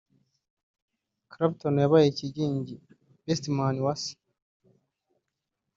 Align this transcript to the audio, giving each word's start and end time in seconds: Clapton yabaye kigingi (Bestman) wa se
Clapton 1.31 1.75
yabaye 1.83 2.07
kigingi 2.19 2.75
(Bestman) 3.25 3.75
wa 3.85 3.93
se 4.03 4.13